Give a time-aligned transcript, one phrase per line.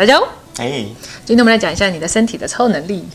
[0.00, 0.82] 大家好，哎，
[1.26, 3.06] 今天我们来讲一下你的身体的超能力。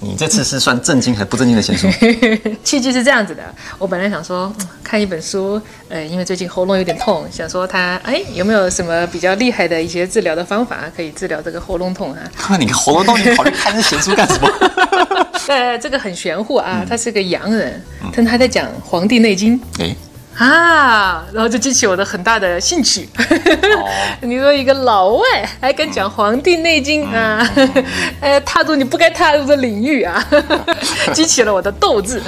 [0.00, 1.88] 你这次是算正经还是不正经的闲书？
[2.62, 3.42] 契机是这样子的，
[3.78, 12.18] 我本来想说嗯看一本书，呃，因为最近喉咙有点痛，想说它哎有没有什么比较厉害的一些治疗的方法可以治疗这个喉咙痛啊？
[12.36, 14.48] 看你喉咙痛，你跑去看这闲书干什么？
[15.48, 17.82] 呃，这个很玄乎啊，他是个洋人，
[18.14, 19.58] 但他在讲《黄帝内经》。
[19.82, 19.96] 哎，
[20.36, 23.08] 啊，然后就激起我的很大的兴趣。
[24.20, 25.24] 你说一个老外
[25.60, 27.48] 还敢讲《黄帝内经》啊？
[28.20, 30.24] 呃， 踏入你不该踏入的领域啊，
[31.14, 32.20] 激起了我的斗志。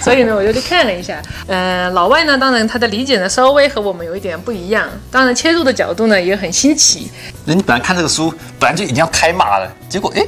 [0.00, 1.20] 所以呢，我就去看了一下。
[1.46, 7.10] 呃，老外呢，当然他的理解呢稍微和我们有一点不一样，当然切入的角度呢也很新奇。
[7.46, 10.22] 人你本来看这个书，本来就已经要开骂了，结果哎，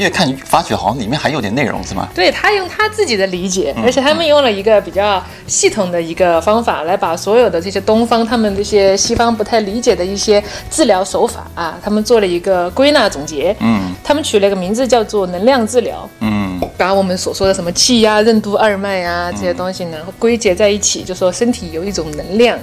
[0.00, 2.08] 越看发觉好像里面还有点内容，是吗？
[2.14, 13.54] 对他用他自己的理解，而且他们用了一个比较系统的一个方法来把所有的这些东方他们这些西方不太理解的一些治疗手法啊，他们做了一个归纳总结。
[13.60, 22.58] 嗯他们取了一个名字叫做能量治疗，嗯，把我们所说的什么气呀、任督二脉啊这些东西呢归结在一起，就说身体有一种能量。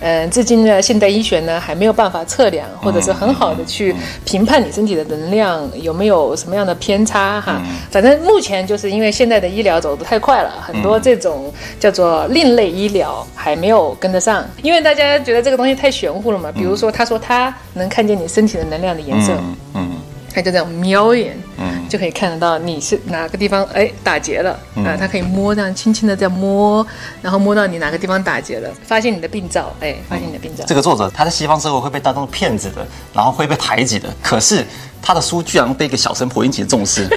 [0.00, 7.60] 嗯，至今呢，现代医学呢还没有办法测量，或者是很好的去评判你身体的能量有没有什么样的偏差哈。
[7.90, 16.52] 反正目前就是因为现在的医疗走得太快了，很多这种叫做另类医疗还没有跟得上，因为大家觉得这个东西太玄乎了嘛。
[16.52, 19.90] 比如说，他说他能看见你身体的能量的颜色，嗯嗯。
[20.30, 26.86] 他就这样瞄一眼，嗯就可以看得到你是哪个地方哎打结了、啊，他可以摸这样轻轻的这样摸，
[27.22, 30.64] 然后摸到你哪个地方打结了，发现你的病灶，哎，发现你的病灶。
[30.66, 34.64] 这个作者他在西方社会会被当成骗子的，然后会被排挤的，可是
[35.00, 37.08] 他的书居然被一个小神婆引起重视。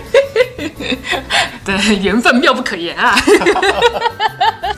[1.64, 3.16] 对，缘分妙不可言啊。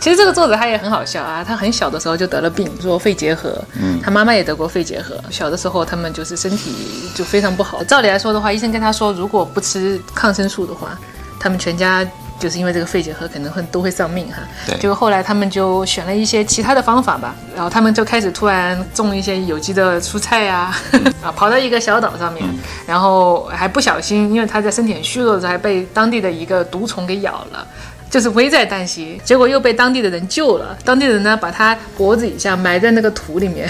[0.04, 5.16] 其实这个作者他也很好笑啊，他很小的时候就得了病，说肺结核，嗯，他妈妈也得过肺结核。
[5.30, 6.76] 小的时候他们就是身体
[7.16, 7.82] 就非常不好。
[7.86, 11.00] 照理来说的话，医生跟他说，如果不吃抗生素的话，
[11.40, 12.06] 他们全家
[12.38, 14.40] 就是因为这个肺结核可能会都会丧命哈。
[14.66, 20.75] 对结果后来他们就选了一些其他的方法吧，然后他们就开始突然种一些有机的蔬菜呀、
[21.24, 22.44] 啊，跑到一个小岛上面，
[22.86, 27.66] 然后还不小心，因为他在身体很虚弱的时候，还被当地的一个毒虫给咬了。
[28.13, 30.78] 就是危在旦夕，结果又被当地的人救了。
[30.85, 33.68] 当地人呢，把他脖子以下埋在那个土里面，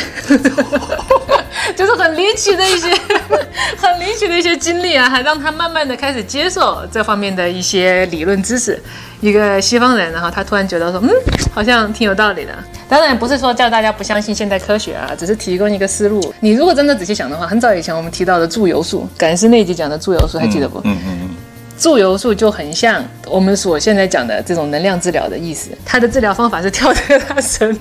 [1.78, 2.90] 就是很离奇的一些、
[3.80, 8.78] 很离奇的一些经历啊，还让他慢慢的开始接受这方面的一些理论知识。
[9.22, 11.10] 一个西方人，然后他突然觉得说，嗯，
[11.54, 12.52] 好像挺有道理的。
[12.90, 16.34] 当然不是说叫大家不相信现代科学啊，只是提供一个思路。
[16.42, 20.80] 你如果真的仔细想的话，很早以前我们提到的祝由术，感恩师那集讲的祝由术，还记得不？
[20.80, 21.33] 嗯嗯嗯，
[21.78, 25.70] 祝由术就很像我们所现在讲的这种能量治疗的意思。
[25.86, 27.78] 它的治疗方法是跳在他身，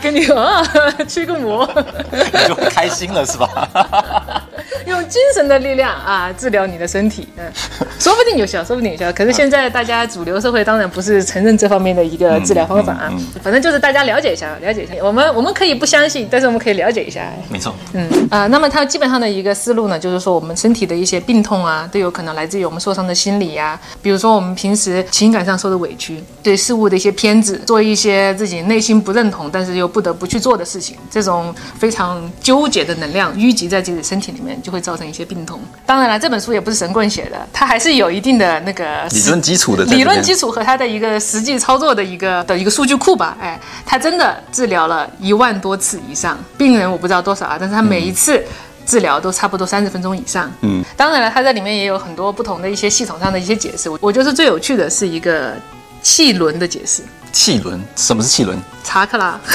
[0.00, 0.62] 给你啊
[1.08, 1.68] 驱个魔，
[2.12, 4.48] 你就会开心了是吧？
[4.86, 7.44] 用精神的力量啊治疗你的身体，嗯，
[7.98, 9.12] 说不定有效，说不定有效。
[9.12, 13.12] 可是现在大家主流社会当然不是承认这方面的一个治疗方法啊，
[13.42, 14.94] 反正就是大家了解一下，了解一下。
[15.02, 17.32] 我们我们可以不相信，但是我们可以了解一下。
[17.48, 35.60] 没错，嗯啊、那么它基本上的一个思路呢，就是说我们身体的一些病痛啊，都有可能来自于我们受伤的心理呀、比如说我们平时情感上受的委屈，对事物的一些偏执，做一些自己内心不认同，但是又不得不去做的事情，这种非常纠结的能量淤积在自己的身体里面，就会造成一些病痛。
[35.86, 43.36] 当然了，这本书也不是神棍写的，它还是有一定的那个理论基础的理论基础和它的一个实际操作的一个的一个数据库吧。
[43.40, 48.42] 哎，他真的治疗了一万多次以上，病人我不知道多少啊，但是他每一次。
[48.84, 53.88] 治疗都差不多三十分钟以上，嗯，当然了，它在里面也有很多不同的一些系统上的一些解释。
[53.88, 55.54] 我我觉得最有趣的是一个
[56.02, 57.00] 气轮的解释，
[57.32, 58.58] 气轮，什么是气轮？
[58.82, 59.38] 查克拉，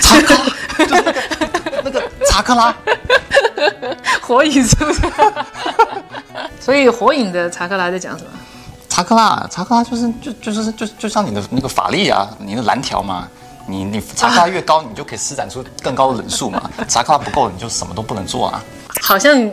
[0.00, 0.44] 查克拉，
[0.86, 1.14] 就是那个
[1.82, 2.72] 那个查克拉，
[4.30, 5.00] 火影是不是？
[6.60, 8.30] 所以火影的查克拉在讲什么？
[8.88, 13.26] 查克拉，查克拉就是就就是就就像你的那个法力啊，你的蓝条嘛。
[13.66, 16.70] 你你查克拉越高，你就可以施展出更高的忍术嘛。
[16.88, 18.62] 查克拉不够，你就什么都不能做啊。
[19.02, 19.50] 好像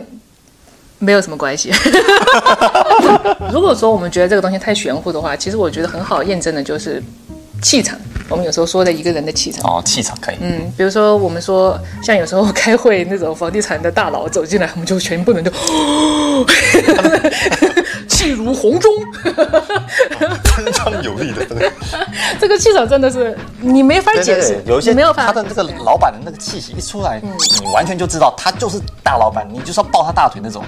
[0.98, 1.72] 没有什么关系。
[3.52, 7.02] 如果说我们觉得这个东西太玄乎的话，其实我觉得很好验证的就是
[7.62, 7.98] 气场。
[8.30, 9.64] 我们有时候说的一个人的气场。
[9.64, 10.36] 哦，气场可以。
[10.40, 15.50] 嗯，比如说我们说，像有时候开会那种房地产的大佬走进来，我们就全部人就
[18.06, 18.92] 气如洪钟。
[22.48, 27.20] 这个气场真的是你没法解释，有一些没有他的那个老板的那个气息一出来，
[27.60, 30.64] 你完全就知道他就是大老板，你就是要抱他大腿那种。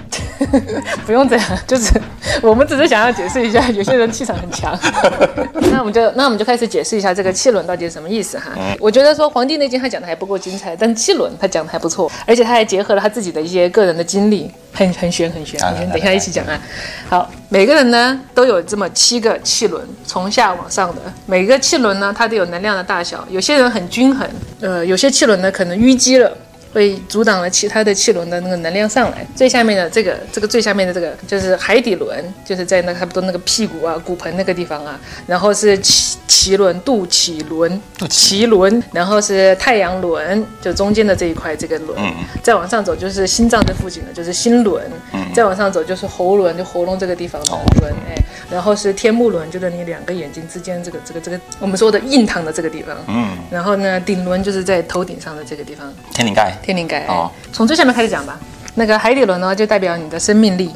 [1.06, 1.99] 不用这样，就是
[2.43, 4.79] 我们只是想要解释一下， 有些人气场很强。
[5.73, 8.50] 那我们就那我们就开始解释一下这个气轮到底是什么意思哈。
[8.79, 15.81] 我觉得说《黄帝内经》他讲的还不够精彩，但气轮他讲的还不错，而且他还结合了他自己的一些个人的经历，很很悬很悬很玄。
[15.81, 16.61] 来来等一下一起讲啊。
[17.08, 24.28] 好，每个人呢都有这么七个气轮，从下往上的，每个气轮呢它都有能量的大小，有些人很均衡，
[24.61, 26.37] 呃，有些气轮呢可能淤积了。
[26.72, 29.26] 会阻挡了其他的气轮的那个能量上来。
[29.34, 34.96] 最下面的这个，这个最下面的这个就是海底轮，就是在那差不多那个屁股啊、骨盆那个地方啊。
[35.26, 41.99] 然后是脐脐轮、肚脐轮、肚脐轮，然后是太阳轮，就中间的这一块这个轮。
[42.41, 44.88] 再往上走就是心脏这附近的，就是心轮。
[45.35, 47.50] 再往上走就是喉轮，就喉咙这个地方的
[47.81, 47.93] 轮。
[48.09, 48.15] 哎，
[48.49, 52.97] 然后是天目轮，就是你两个眼睛之间这个这个这个我们说的印堂的这个地方。
[53.09, 55.93] 嗯，然后呢，顶轮就是在头顶上的这个地方。
[56.15, 57.06] 天灵盖，天灵盖。
[57.06, 58.38] 哦从最下面开始讲吧。
[58.77, 60.69] 那个海底轮呢，就代表你的生命力；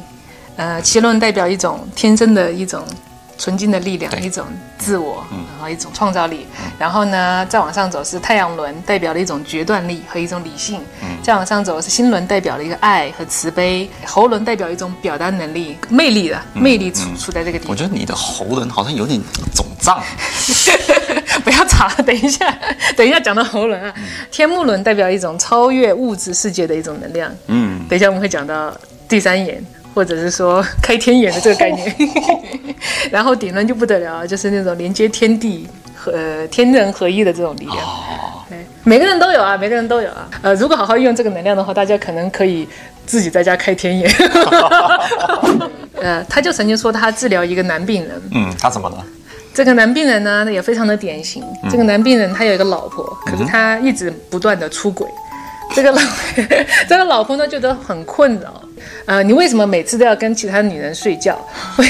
[0.57, 2.83] 呃，脐轮代表一种天生的一种
[3.37, 4.45] 纯净的力量，一种
[4.77, 6.47] 自我，然后一种创造力。
[6.79, 10.81] 然后呢，再往上走是太阳轮，代表了一种决断力和一种理性。
[11.21, 13.89] 再往上走是心轮，代表了一个爱和慈悲。
[14.05, 17.71] 喉轮代表一种表达能力、魅力的魅力处处在这个地方。
[17.71, 19.19] 我觉得你的喉轮好像有点
[19.53, 20.01] 肿胀。
[21.43, 22.57] 不要吵，等一下，
[22.95, 23.93] 等一下讲到喉轮啊。
[24.31, 27.31] 天目轮代表一种超越物质世界的一种能量。
[27.47, 28.75] 嗯，等一下我们会讲到
[29.07, 29.63] 第三眼，
[29.95, 31.95] 或者是说开天眼的这个概念。
[33.09, 37.77] 然后顶轮就不得了，就是那种连接天地和、呃、天人合一的这种力量。
[38.49, 40.29] 对，每个人都有啊，每个人都有啊。
[40.41, 42.67] 呃，如果好好运用这个能量的话，大家可能可以
[43.05, 44.11] 自己在家开天眼。
[46.01, 49.03] 呃，他就曾经说他治疗一个男病人，嗯，他怎么了？
[49.53, 51.41] 这个男病人呢也非常的典型。
[51.71, 55.07] 这个男病人他有一个老婆，可是他一直不断的出轨。
[55.73, 56.01] 这个老
[56.87, 58.61] 这个老婆呢觉得很困扰。
[59.05, 61.37] 呃，你为什么每次都要跟其他女人睡觉？
[61.77, 61.85] 为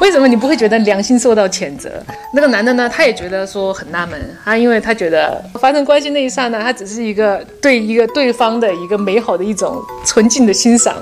[0.00, 1.90] 为什么你不会觉得良心受到谴责？
[2.34, 10.94] 那个男的呢，他也觉得说很纳闷，他因为他觉得发生关系那一刹那，他只是一个对一个对方的一个美好的一种纯净的欣赏。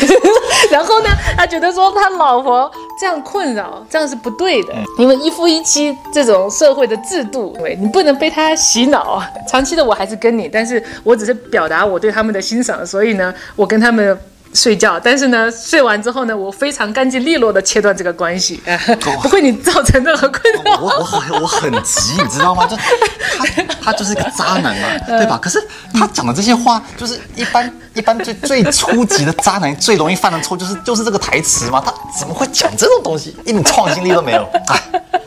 [0.70, 2.70] 然后呢，他觉得说他老婆
[3.00, 9.22] 这样困扰，这样是不对的，因为一夫一妻这种社会的制度，对你不能被他洗脑。
[9.48, 14.18] 长期的我还是跟你，但是我只是表达我对他们的欣赏，所以呢，我跟他们。
[14.54, 18.60] 睡觉，但是呢，睡完之后呢，我非常干净利落的切断这个关系，
[19.22, 20.80] 不会你造成任何困扰。
[20.80, 22.66] 我我很我很急，你知道吗？
[22.66, 23.46] 就他
[23.82, 25.38] 他就是个渣男嘛， 对吧？
[25.40, 25.62] 可是
[25.94, 31.82] 他讲的这些话，就是一般一般最最初级的渣男最容易犯的错，就是就是这个台词嘛。
[31.84, 33.36] 他怎么会讲这种东西？
[33.44, 34.48] 一点创新力都没有。
[34.66, 34.82] 哎，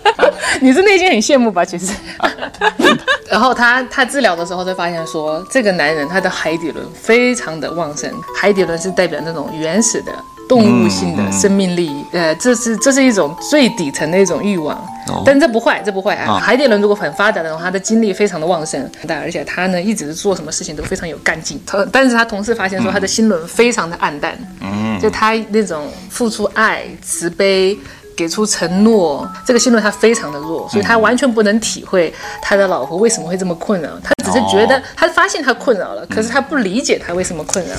[0.62, 1.64] 你是内心很羡慕吧？
[1.64, 1.94] 其实，
[3.32, 10.12] 然后他他治疗的时候就发现说，这个男人他的海底轮非常的旺盛，海底轮是代表那种原始的
[10.50, 14.78] 动物性的生命力，呃，这是这是一种最底层的一种欲望，
[15.26, 16.38] 但这不坏，这不坏啊。
[16.40, 21.58] 海底轮如果很发达的话，他的精力非常的旺盛，但而且他呢一直是做什么事情都非常有干劲。
[21.66, 27.80] 他但是他同时发现说，他的心轮非常的暗淡，嗯，就他那种付出爱、慈悲。
[28.22, 33.90] 给出承诺，这个心轮他非常的弱，所以他完全不能体会他的老婆为什么会这么困扰。
[34.04, 37.76] 他只是觉得他发现他困扰了，可是他不理解他为什么困扰，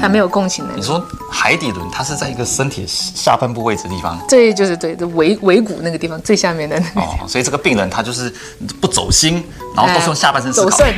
[0.00, 0.80] 他没有共情能力。
[0.80, 1.00] 你说
[1.30, 7.00] 海底轮，它是在一个身体下半部位置的地方，这就是对，这尾尾骨那个地方最下面的那个。
[7.00, 8.32] 哦，所以这个病人他就是
[8.80, 9.44] 不走心，
[9.76, 10.70] 然后都是用下半身思考。
[10.70, 10.92] 走肾，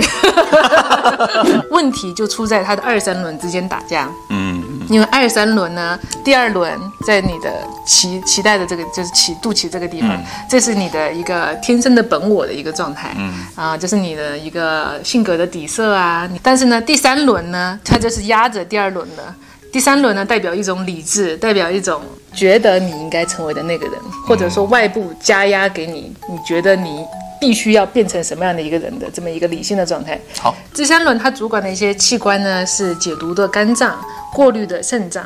[1.70, 4.08] 问题就出在他的二三轮之间打架。
[4.30, 4.55] 嗯，
[4.88, 7.50] 因为二三轮呢，第二轮在你的
[7.86, 10.10] 脐脐带的这个就是脐肚脐这个地方，
[10.48, 13.14] 这是你的一个天生的本我的一个状态。
[13.18, 16.28] 嗯，啊，就是你的一个性格的底色啊。
[16.42, 19.34] 但是呢，第三轮呢，它就是压着第二轮的。
[19.72, 22.00] 第三轮呢，代表一种理智，代表一种
[22.32, 23.94] 觉得你应该成为的那个人，
[24.26, 27.04] 或者说外部加压给你，你觉得你
[27.40, 30.20] 必须要变成什么样的一个人的这么一个理性的状态。
[30.40, 33.98] 好，第三轮它主管的一些器官呢，是解毒的肝脏、
[34.32, 35.24] 过滤的肾脏。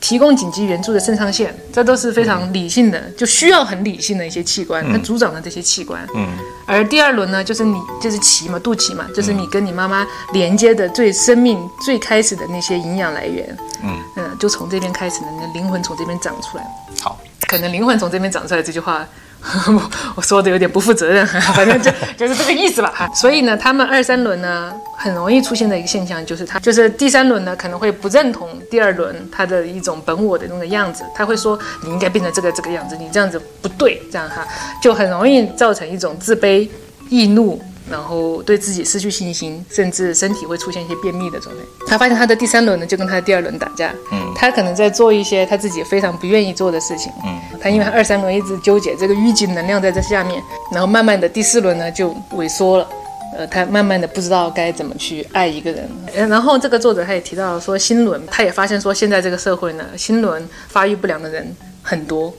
[0.00, 6.04] 提供紧急援助的肾上腺，这都是非常理性的，就需要很理性的一些器官，它主长的这些器官。
[6.16, 6.26] 嗯，
[6.66, 13.56] 而第二轮呢，就是你就是脐嘛，肚脐嘛，就是你跟你妈妈连接的最生命最开始的那些营养来源。
[13.84, 16.66] 嗯嗯，就从这边开始，你的灵魂从这边长出来。
[17.00, 17.16] 好，
[17.46, 19.06] 可能灵魂从这边长出来这句话
[20.14, 22.92] 我说的有点不负责任， 反正就就是这个意思吧。
[22.94, 34.46] 哈， 所以呢，他们二三轮呢，很容易出现的一个现象就是他就是第三轮呢可能会不认同第二轮他的一种本我的那个样子，他会说你应该变成这个这个样子，你这样子不对，这样哈
[34.82, 36.68] 就很容易造成一种自卑、
[37.08, 37.60] 易怒。
[37.90, 41.62] 然后对自己失去信心，甚至身体会出现一些便秘的状态。
[41.86, 43.94] 他发现他的第三轮呢，就跟他的第二轮打架。
[44.10, 47.12] 嗯，他可能在做一些他自己非常不愿意做的事情。
[47.24, 52.88] 嗯，他因为他二三轮一直纠结这个淤积能量在这下面，然后慢慢的第四轮呢就萎缩了。
[53.34, 55.88] 呃，他慢慢的不知道该怎么去爱一个人。
[56.28, 62.32] 然后这个作者他也提到说，心轮他也发现说，现在这个社会呢，心轮发育不良的人很多，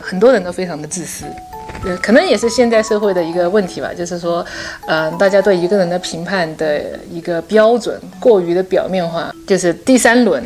[0.00, 1.26] 很多人都非常的自私。
[1.84, 4.44] 呃，可能也是现在社会的一个问题吧，就是说，
[4.86, 6.80] 嗯，大家对一个人的评判的
[7.10, 10.42] 一个标准过于的表面化，就是第三轮，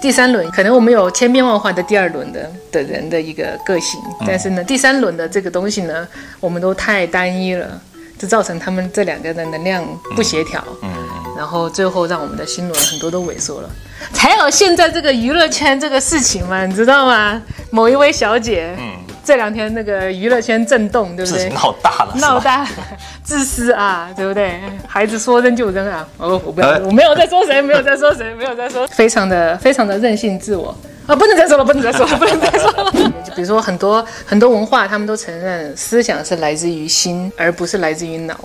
[0.00, 6.06] 第三轮可能我们有千变万化的第二轮的的人的一个个性，但是呢，第三轮的这个东西呢，
[6.38, 7.80] 我们都太单一了，
[8.16, 10.88] 就造成他们这两个的能量不协调，嗯，
[11.36, 13.68] 然后最后让我们的心轮很多都萎缩了，
[14.12, 17.42] 才有现在这个娱乐圈这个事情嘛，你知道吗？
[17.70, 19.05] 某一位小姐，嗯。
[19.26, 21.48] 这两天那个娱乐圈震动，对不对？
[21.48, 22.64] 闹大了，闹大，
[23.24, 24.60] 自私啊，对不对？
[24.86, 26.06] 孩子说扔就扔啊！
[26.16, 30.68] 哦，我不要，我没有在说谁，没有在说谁，没有在说，非常的非常的任性自我
[31.08, 31.16] 啊！
[31.16, 32.92] 不能再说了，不能再说了， 不能再说了。
[33.24, 38.38] 就比如说很多很多文化，他们都承认思想是来自于心，而不是来自于脑，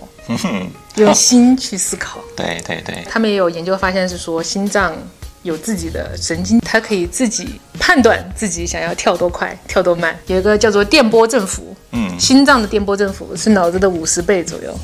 [0.95, 2.17] 用心去思考。
[2.35, 4.95] 对对对，他们也有研究发现是说心脏。
[5.43, 10.15] 有自己的神经，它可以自己判断自己想要跳多快、跳多慢。
[10.27, 14.77] 有一个叫做电波振幅，嗯，心脏的电波振幅是脑子的五十倍左右，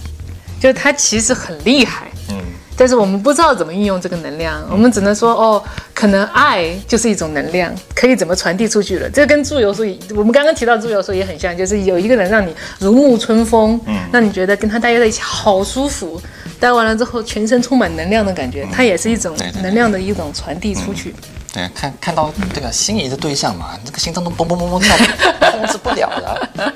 [0.60, 2.42] 就它其实很厉害，嗯，
[2.78, 9.10] 但是我们不知道怎么运用这个能量，我们只能说哦，可能爱就是一种能量，可以怎么传递出去了。
[9.10, 9.84] 这跟祝由术，
[10.16, 16.22] 我们刚刚提到祝由术也很像，就是有一个人让你如沐春风，嗯，让你觉得跟他待在一起好舒服。
[16.60, 21.14] 待完了之后，全身充满能量的感觉，它也是一种能量的一种传递出去。
[21.54, 24.96] 对，看看到这个心仪的对象嘛，这个心脏都嘣嘣嘣嘣跳，
[25.52, 26.74] 控制不了了。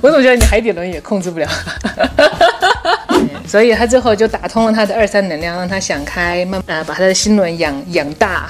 [0.00, 1.48] 我总觉得你海底轮也控制不了。
[3.48, 8.46] 所以他最后就打通了他的二三能量，让他想开，慢呃把他的心轮养养大，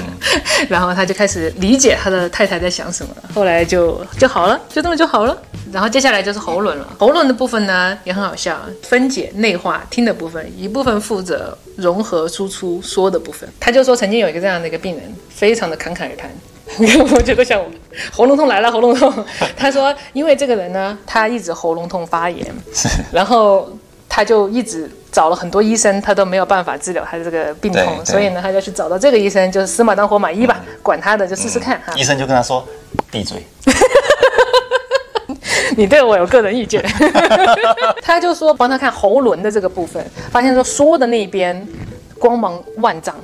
[0.68, 3.30] 然后他就开始理解他的太太在想什么了。
[3.34, 5.36] 后来就就好了，就这么就好了。
[5.72, 13.48] 然后接下来就是喉轮了，喉轮的部分呢也很好笑，分解、内化、听的部分，一部分负责融合、输出、说的部分。
[13.58, 16.30] 他就说曾经有一个这样的一个病人，非常的侃侃而谈。
[17.14, 17.66] 我觉得像我
[18.10, 19.12] 喉咙痛来了，喉咙痛。
[19.56, 22.46] 他说，因为这个人呢，他一直喉咙痛发炎，
[23.12, 23.70] 然后
[24.16, 31.92] 他就一直找了很多医生，他都没有办法治疗他的这个病痛，所以呢，他就去找到这个医生，就是死马当活马医吧，管他的就试试看哈。
[31.94, 32.66] 医生就跟他说，
[33.10, 33.44] 闭嘴。
[35.76, 36.82] 你对我有个人意见。
[38.00, 41.68] 他就说帮他看喉轮的这个部分，发现说说的那边
[42.18, 43.14] 光芒万丈，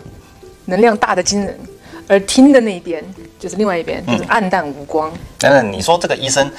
[0.67, 1.59] 能量大的惊人。
[2.07, 3.03] 而听的那一边
[3.39, 5.11] 就是另外一边，就是暗淡无光。
[5.39, 6.51] 等等，你说这个医生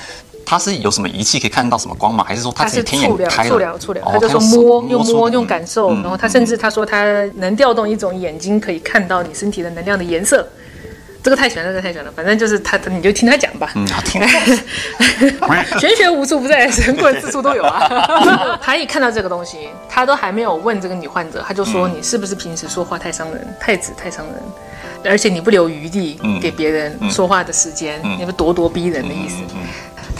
[0.45, 2.23] 他是有什么仪器可以看到什么光吗？
[2.27, 5.93] 还是说他是天眼开触疗，触疗，他就说摸，用摸，用感受。
[5.95, 10.47] 然后他甚至他说他能调动一种眼睛可以看到你身体的能量的颜色。
[11.23, 12.11] 这个太玄了，这个太玄了。
[12.13, 13.71] 反正就是他，你就听他讲吧。
[13.75, 14.21] 嗯，好听。
[15.79, 18.59] 玄学无处不在，神棍四处都有啊。
[18.61, 24.35] 他一看到这个东西，他都还没有问这个女患者，他就说你是不是平时说话太伤人，太子太伤人。
[25.05, 29.37] 而且你不留余地给别人说话的时间，你不咄咄逼人的意思。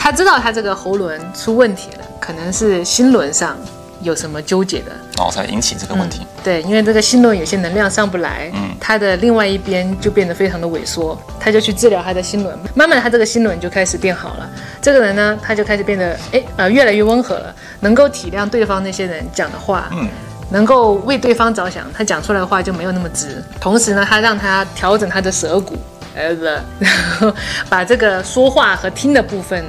[0.04, 3.56] 他知道他这个喉轮出问题了，可能是心轮上
[4.02, 6.26] 有什么纠结的，哦，才引起这个问题。
[6.44, 14.46] 对，因为这个心轮有些能量上不来，嗯，他的另外一边就变得非常的萎缩，他就去治疗他的心轮，慢慢他这个心轮就开始变好了。
[14.82, 20.06] 这个人呢，他就开始变得哎呃越来越温和了，能够体谅对方那些人讲的话，嗯。
[20.50, 23.42] 能够为对方着想，他讲出来的话就没有那么直。
[23.58, 25.74] 同时呢，他让他调整他的舌骨，
[26.14, 26.34] 呃，
[26.78, 27.34] 然后
[27.70, 29.64] 把这个说话和听的部分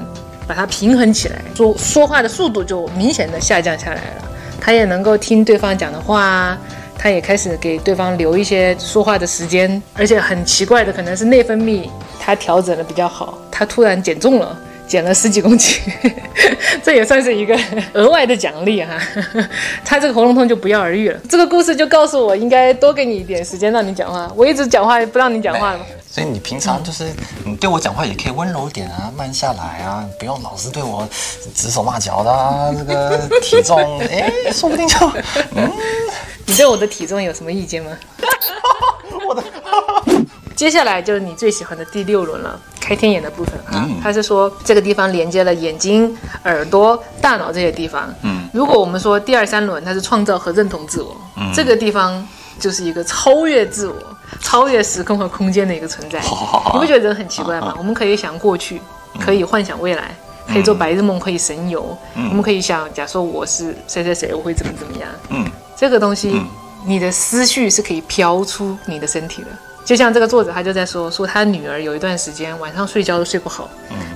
[0.48, 4.30] 把它平衡起来，说说话的速度就明显的下降下来了。
[4.60, 6.58] 他也能够听对方讲的话，
[6.98, 9.82] 他也开始给对方留一些说话的时间。
[9.94, 14.58] 而且很奇怪的，可能是内分泌他调整的比较好，他突然减重了。
[14.88, 15.82] 减了十几公斤，
[16.84, 17.60] 这也算是一个
[17.94, 18.96] 额外的奖励哈。
[19.84, 21.20] 他这个喉咙痛就不药而愈了。
[21.28, 24.32] 这个故事就告诉我，应该多给你一点时间让你讲话。
[24.36, 25.80] 我一直讲话不让你讲话了。
[26.16, 31.06] 所以你平常就是你对我讲话也可以温柔点啊，慢下来啊，不用老是对我
[31.54, 32.72] 指手骂脚的啊。
[32.72, 34.98] 这个体重，哎，说不定就
[35.58, 35.70] 嗯。
[36.46, 37.92] 你对我的体重有什么意见吗？
[39.28, 39.44] 我的。
[40.56, 42.58] 接下来就是你最喜欢的第六轮了。
[42.80, 48.14] 开天眼的部分啊嗯，他是说这个地方连接了眼睛、耳朵、大脑这些地方。
[48.22, 51.14] 嗯，如果我们说第二三轮它是创造和认同自我，
[51.54, 52.26] 这个地方
[52.58, 53.96] 就是一个超越自我、
[54.42, 56.20] 超越时空和空间的一个存在。
[56.22, 57.74] 好好好你不觉得很奇怪吗？
[57.78, 58.82] 我们可以想过去，
[59.20, 60.16] 可以幻想未来。
[60.48, 61.98] 可以做白日梦，可以神游。
[62.14, 65.10] 我们可以想，假说我是谁谁谁，我会怎么怎么样。
[65.30, 65.44] 嗯，
[65.76, 66.40] 这个东西，
[66.86, 69.48] 你的思绪是可以飘出你的身体的。
[69.84, 73.68] 就像这个作者，他就在说，说他女儿有一段时间晚上睡觉都睡不好，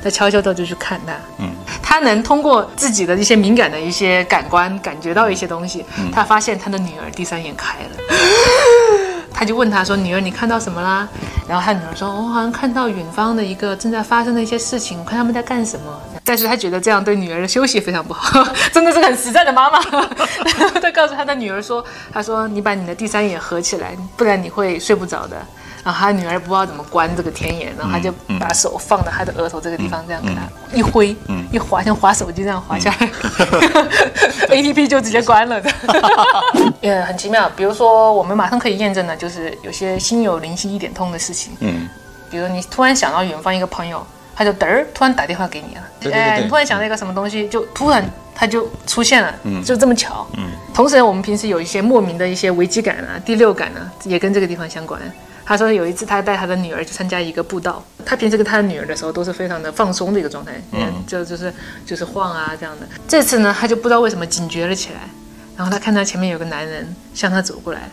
[0.03, 1.49] 他悄悄的就去看他，嗯，
[1.81, 5.83] 他能通过自己的一些敏感的一些感官感觉到一些东西，
[6.13, 7.89] 他发现他的女儿第三眼开了，
[9.39, 11.07] 他就问他说：“女儿，你看到什么啦？”
[11.47, 15.85] 然后他女儿说：“我好像看到远方的一个正在发生的一些事情，我看他们在干什么。”
[16.25, 19.79] 但是他觉得这样对女儿的休息非常不好， 真的是很实在的妈妈。
[20.81, 21.81] 他告诉他的女儿说
[22.11, 25.37] ：“他说你把你的第三眼合起来，不然你会睡不着的。”
[25.83, 30.41] 然后他女儿不知道怎么关这个天眼，然后他就把手放到他的额头这个地方，这样给他
[30.75, 31.15] 一挥，
[31.51, 33.09] 一划像划手机这样划下来，
[34.51, 35.71] A P P 就直接关了的。
[36.81, 41.53] 也很奇妙，比如说我们马上可以验证的，就是有些心有灵犀一点通的事情。
[41.59, 41.87] 嗯，
[42.29, 44.05] 比如你突然想到远方一个朋友，
[44.35, 48.03] 他就嘚儿突然打电话给你了，对对对对哎你突然想到一个什么东西，就突然
[48.35, 50.27] 他就出现了，嗯就这么巧。
[50.37, 54.99] 嗯，同时我们平时有一些莫名的一些危机感啊、第六感啊，也跟这个地方相关。
[55.49, 61.51] 他说有一次他带他的女儿去参加一个步道，他平时跟他的女儿的时候都是非常的放松的一个状态，嗯，就就是
[61.87, 62.85] 就是晃啊这样的。
[63.07, 64.99] 这次呢，他就不知道为什么警觉了起来，
[65.57, 67.89] 然后他看到前面有个男人向他走过来，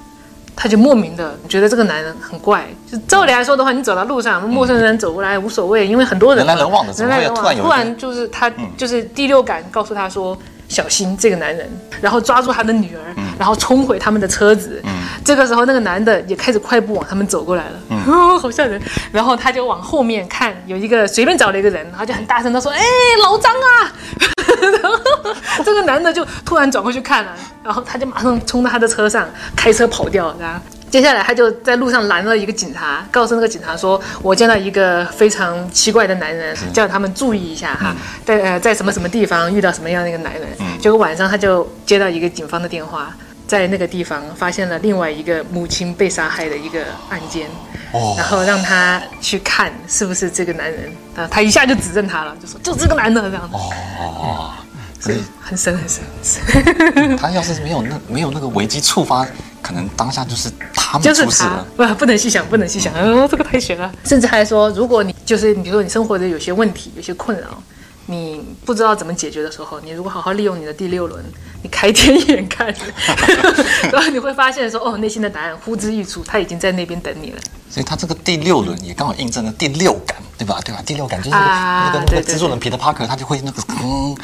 [0.54, 2.66] 他就莫名的觉得这个男人很怪。
[2.92, 10.36] 就照理来说的话，你走到路上，陌生人走过来无所谓，因为很多人人来人往的人来人往，突然就是他就是第六感告诉他说。
[10.76, 11.66] 小心这个男人，
[12.02, 13.00] 然后抓住他的女儿，
[13.38, 14.82] 然后冲回他们的车子。
[15.24, 18.78] 这个时候，那个男的也开始快步往他们走过来了，哦， 好吓人。
[19.10, 22.82] 然后他就往后面看，有一个随便找了一个人，然后就很大声的说：“哎，
[23.22, 23.90] 老张啊！”
[24.82, 27.32] 然后这个男的就突然转过去看了，
[27.64, 30.60] 然后他就马上冲到他的车上，开车跑掉，然后。
[30.90, 40.42] 接下来，他就在路上拦了一个警察，告诉那个警察说：“我见到一个非常奇怪的男人，叫他们注意一下哈，在呃在什么什么地方遇到什么样的一个男人。”
[40.80, 43.14] 结果晚上他就接到一个警方的电话，
[43.46, 47.46] 在那个地方发现了另外一个母亲被杀害的一个案件，
[47.92, 48.14] 哦。
[48.16, 54.52] 然后让他去看是不是这个男人啊，他一下就指认他了，就说就这个男的这样子，哦，
[55.00, 57.16] 所以很深很深很深。
[57.16, 59.26] 他要是没有那没有那个危机触发，
[59.62, 63.92] 可能当下就是他们出事了。，不不能细想，不能细想，哦，这个太悬了。
[64.04, 67.62] 甚至还说，如果你就是比如说你生活的有些问题、有些困扰，
[68.06, 71.22] 你不知道怎么解决的时候，你如果好好利用你的第六轮，
[71.62, 72.74] 你开天眼看，
[73.92, 77.38] 然后你会发现说，哦，内心的答案呼之欲出，他已经在那边等你了。
[77.68, 80.60] 所以他这个第六轮也刚好印证了第六感，对吧？
[80.64, 80.80] 对吧？
[80.86, 84.16] 第六感就是那个、啊那个那个制作人彼得帕克，他就会那个嗯，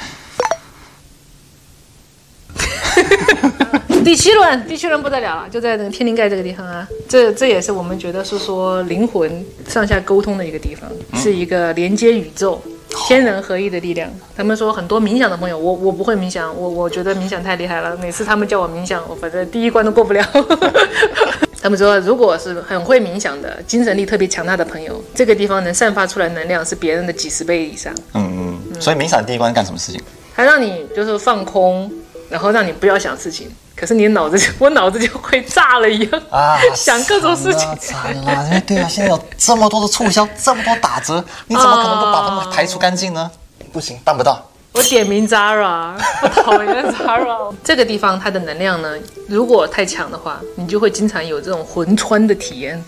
[4.05, 6.87] 第七轮，第七轮不得了了，就在那个天灵盖这个地方啊。
[7.09, 12.61] 这这也是我们觉得是说灵魂上下沟通的一个地方，是一个连接宇宙、
[13.07, 14.11] 天人合一的力量。
[14.37, 20.25] 他们说很多冥想的朋友，我我不会冥想，我我觉得冥想太厉害了，每次他们叫我冥想，我反正第一关都过不了。
[21.63, 27.95] 他们说，如果是很会冥想的、精神力特别强大的朋友，这个地方能散发出来能量是别人的几十倍以上。
[28.15, 30.03] 嗯嗯，所以冥想第一关干什么事情？
[30.35, 31.89] 它让你就是放空，
[32.33, 33.55] 然后让你不要想事情。
[33.77, 37.61] 可是你的脑子就， 我脑子就会炸了一样啊， 想各种事情。
[37.79, 38.61] 惨了，惨了！
[38.67, 43.31] 对啊，现在有这么多的促销，这么多打折，你怎么可能不把它们排除干净呢？
[43.73, 44.49] 不行，办不到。
[44.73, 45.93] 我点名 Zara，
[46.23, 47.53] 我讨厌 Zara。
[47.63, 48.95] 这个地方它的能量呢，
[49.29, 52.83] 如果太强的话，你就会经常有这种魂穿的体验，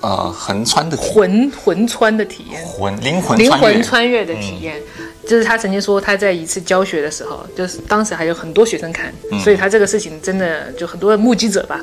[0.00, 2.62] 呃，横穿的魂魂穿的体验。
[2.66, 4.80] 魂灵魂灵魂穿越，的体验，
[5.26, 9.12] 就是他曾经说他在一次教学的时候，就是当时还有很多学生看，
[9.42, 11.80] 所以他这个事情真的就很多目击者吧。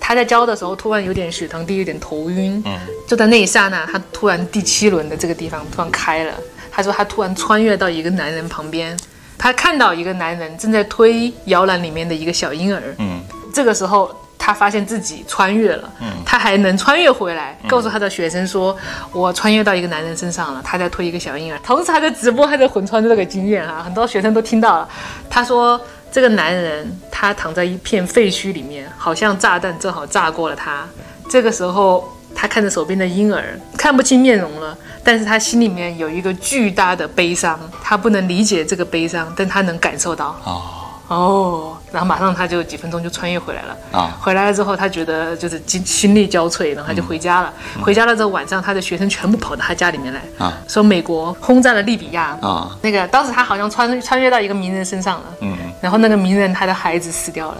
[0.00, 2.62] 他在教的时候突然有点血糖低，有点头晕，
[3.06, 6.34] 就在那一刹那，他突然第七轮的这个地方突然开了。
[6.70, 8.96] 他说他突然穿越到一个男人旁边，
[9.36, 12.94] 他看到一个男人正在推摇篮里面的一个小婴儿。
[12.98, 13.20] 嗯，
[13.52, 14.14] 这个时候
[14.48, 15.92] 他发现自己穿越了，
[16.24, 18.74] 他还能穿越回来，告诉他的学生说
[19.12, 24.88] ：“我穿越到一个男人身上了，他在推一个小婴儿。”同时还在直播还在魂穿这个经验啊，很多学生都听到了。
[25.28, 25.78] 他说
[26.10, 30.86] ：“这个男人他躺在一片废墟里面，好像炸弹正好炸过了他。
[31.28, 40.34] 这个时候他看着手边的婴儿，看不清面容了。”但是他心里面有一个巨大的悲伤，他不能理解这个悲伤，但他能感受到。
[40.44, 40.62] 哦，
[41.08, 43.76] 哦，然后马上他就几分钟就穿越回来了。
[43.92, 47.52] 啊回来了之后，他觉得就是心心力交瘁，然后他就回家了。
[47.80, 52.36] 回家了之后，晚上他的学生全部跑到他家里面来，啊说美国轰炸了利比亚。
[52.42, 57.56] 啊那个当时他好像穿穿越到一个名人身上了，嗯然后那个名人他的孩子死掉了。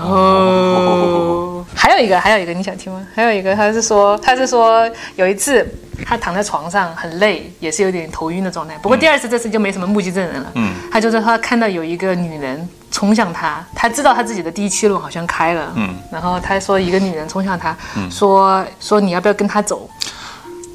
[0.00, 3.04] 哦，还有一个，还有一个，你想听吗？
[3.16, 5.66] 还有一个，他是说，他是说有一次
[6.06, 8.78] 他躺在床上很累，也是有点头晕的状态。
[8.80, 10.52] 不过第二次这次就没什么目击证人了。
[10.54, 15.72] 嗯，他就是他看到有一个女人冲向他，他知道他自己的第七轮好像开了。
[15.76, 17.76] 嗯，然后他说一个女人冲向他，
[18.10, 19.88] 说说你要不要跟他走？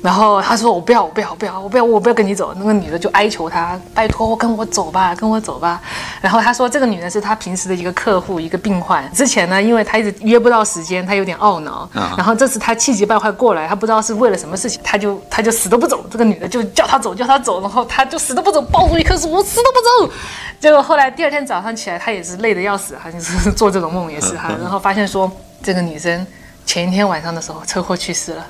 [0.04, 5.82] 然后他说：“我不要，我不要，我不要，我不要，我不要跟你走。”那个女的就哀求他：“拜托，跟我走吧，跟我走吧。”
[6.20, 9.10] 然后他说：“这个女人是他平时的一个客户，一个病患。
[9.14, 11.90] 之前呢，因为他一直约不到时间，他有点懊恼。
[12.18, 16.04] 然后这次他气急败坏过来，他不知道是为了什么事情，他就他就死都不走。
[16.12, 20.14] 这个女的就叫他走，叫他走，然后他就死都不走，抱住一棵树，我死都不走。
[20.60, 26.28] 结果后来第二天早上起来，他也是累得要死，他就是做这种梦也是哈，然后发现说这个女生
[26.66, 28.46] 前一天晚上的时候车祸去世了。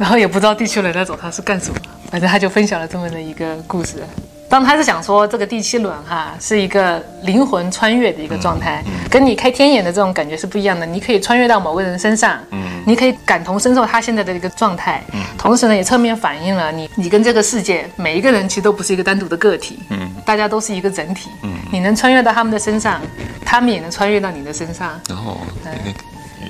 [0.00, 1.78] 然后也不知道地球人在找他是干什么，
[2.10, 4.02] 反正他就分享了这么的一个故事。
[4.48, 10.86] 当他是想说这个第七轮哈是一个灵魂穿越的一个状态，跟你开天眼的这种感觉是不一样的。
[10.86, 21.28] 你可以穿越到某个人身上，嗯你可以感同身受他现在的一个状态，嗯同时呢也侧面反映了你你跟这个世界每一个人其实都不是一个单独的个体，嗯大家都是一个整体。
[21.42, 23.00] 嗯你能穿越到他们的身上，
[23.44, 24.98] 他们也能穿越到你的身上。
[25.08, 25.36] 然后
[25.84, 25.98] 一个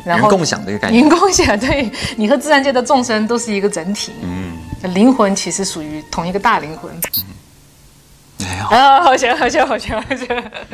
[0.04, 1.02] 然后云共享的一个概念。
[1.02, 4.12] 云共享，对你和自然界的众生都是一个整体。
[4.22, 4.56] 嗯，
[4.94, 6.92] 灵魂其实属于同一个大灵魂。
[8.70, 10.26] 啊，好笑，好笑，好笑，好笑。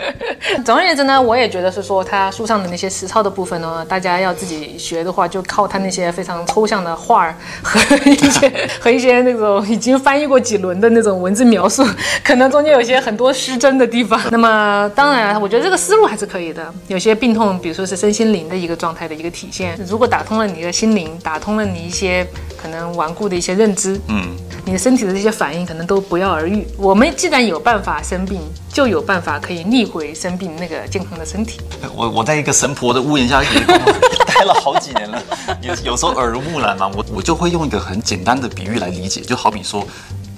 [0.65, 11.85] 总而言之呢，我也觉得是说，他书上的那些实操的部分呢，大家要自己学的话，就靠他那些非常抽象的画儿和一些 和一些那种已经翻译过几轮的那种文字描述，
[12.23, 14.21] 可能中间有些很多失真的地方。
[14.31, 16.73] 那么当然，我觉得这个思路还是可以的。
[16.89, 22.27] 有些病痛，比如说是身心灵的一个状态的一个体现，如果打通了你的心灵，打通了你一些
[22.61, 26.67] 可能顽固的一些认知，嗯，你的身体的这些反应可能都不药而愈。
[26.77, 28.41] 我们既然有办法生病，
[28.73, 31.61] 就有办法可以逆回生病那个健康的身体。
[31.95, 35.23] 我我在一个神婆的屋檐下也待了好几年了，
[35.63, 39.87] 有有时候耳濡目染嘛，我我就会用一个很简单的比喻来理解，就好比说，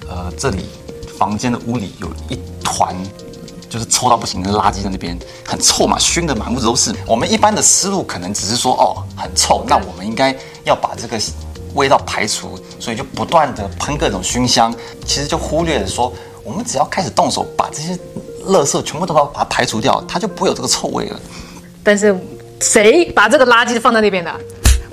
[0.07, 0.65] 呃，这里
[1.17, 2.95] 房间的屋里有一团。
[3.69, 6.91] 就是臭到不行的垃圾在那边，很臭嘛，熏的满屋子都是。
[7.05, 11.21] 我们一般的思路可能只是说，哦，很臭，那我们应该要把这个
[11.75, 14.73] 味道排除，所以就不断的喷各种熏香，
[15.05, 16.11] 其实就忽略了说，
[16.43, 17.97] 我们只要开始动手，把这些
[18.47, 21.19] 垃圾全部都把它排除掉，它就不会有这个臭味了。
[21.83, 22.15] 但是
[22.61, 24.31] 谁把这个垃圾放在那边的？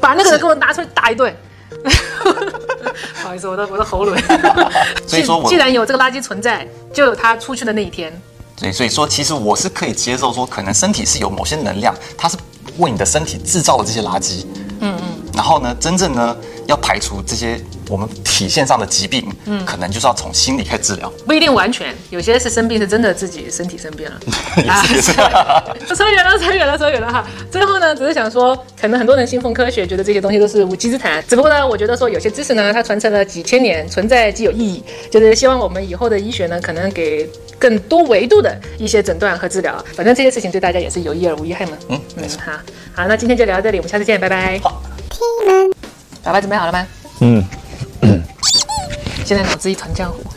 [0.00, 1.34] 把那个人给我拿出来打一顿。
[1.82, 4.16] 不好意思，我的我的喉咙。
[5.06, 8.12] 所以说既然有这个垃圾存在，就有它出去的那一天。
[8.58, 12.36] 对，所以说其实我是可以接受说，可能身体是有某些能量，它是
[12.78, 14.44] 为你的身体制造了这些垃圾。
[14.80, 15.02] 嗯嗯。
[15.34, 21.12] 然后呢，真正呢要排除这些我们体现上的疾病，嗯，可能就是要从心理开始治疗。
[21.26, 24.20] 不一定完全，有些是生病是真的自己身体生病了。
[24.56, 27.26] 也是也是扯远了，扯远了，扯远了哈。
[27.50, 31.22] 最后呢，只是想说，可能很多人信奉科学，觉得这些东西都是无稽之谈。
[31.28, 34.82] 只不过呢，我觉得说有些知识呢，它传承了几千年，存在即有意义。
[35.10, 39.82] 就是希望我们以后的医学呢，可能给更多维度的一些诊断和治疗。
[39.94, 41.72] 反正这些事情对大家也是有益而无一害嘛。
[41.88, 42.40] 嗯，没错。
[42.44, 42.52] 好，
[42.94, 44.58] 好，那今天就聊到这里，我们下次见，拜拜。
[44.60, 44.82] 好。
[46.26, 46.84] 爸爸准备好了吗？
[47.20, 47.44] 嗯，
[49.24, 50.18] 现在脑子一团浆糊。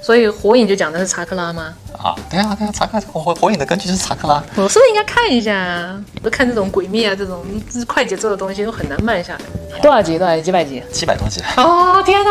[0.00, 1.74] 所以火影就讲的是查克拉吗？
[1.98, 4.40] 啊，对啊，对啊，查克拉火火影的根据就是查克拉。
[4.54, 6.00] 我是不是应该看一下啊？
[6.22, 7.44] 我看这种鬼灭啊，这种
[7.88, 9.40] 快节奏的东西都很难慢下来。
[9.80, 10.16] 多少集？
[10.16, 10.42] 多少集？
[10.42, 10.80] 几百集？
[10.92, 11.42] 七百多集。
[11.56, 12.30] 哦，天哪！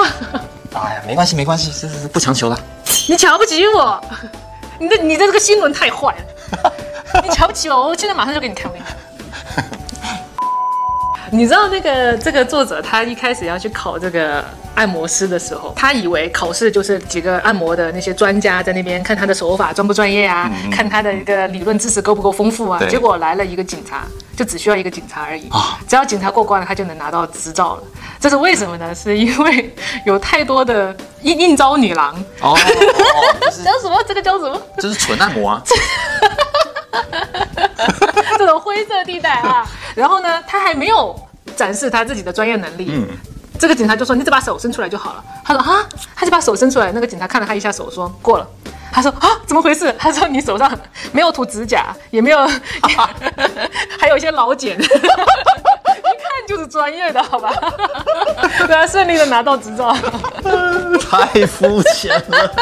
[0.74, 2.58] 哎呀，没关系，没关系，是是是，不强求了。
[3.10, 4.02] 你瞧不起我，
[4.80, 6.16] 你的你的这个新闻太坏
[6.64, 6.74] 了，
[7.24, 8.82] 你瞧不起我，我现在马上就给你看，我跟
[11.32, 14.44] 你知道那个这个作者他一开始要去考这个
[14.76, 22.80] 按摩师的时候，他以为考试就是几个按摩的那些专家在那边看他的手法专不专业啊，看他的一个理论知识够不够丰富啊。
[22.80, 24.04] 对结果来了一个警察，
[24.36, 27.84] 就只需要一个警察而已啊只要警察过关了，他就能拿到执照了。
[28.20, 28.94] 这是为什么呢？
[28.96, 29.74] 是因为
[30.06, 32.58] 有太多的应应招女郎，哦，
[33.64, 34.04] 叫什么？
[34.08, 34.60] 这个叫什么？
[34.78, 35.62] 这是纯按摩啊。
[38.38, 39.66] 这种灰色地带啊。
[39.96, 41.16] 然后呢，他还没有
[41.56, 42.88] 展示他自己的专业能力。
[42.92, 43.08] 嗯
[43.60, 46.94] 这个警察就说：“你只把手伸出来就好了。”他说：“啊。”他就把手伸出来。
[46.94, 48.48] 那个警察看了他一下手，说：“过了。”
[48.90, 50.72] 他说：“啊，怎么回事？”他说：“你手上
[51.12, 52.40] 没有涂指甲，也没有，
[54.00, 54.96] 还有一些老茧， 一看
[56.48, 57.52] 就是专业的，好吧？”
[58.66, 59.94] 对啊，顺利的拿到执照。
[61.12, 62.56] 太肤浅了。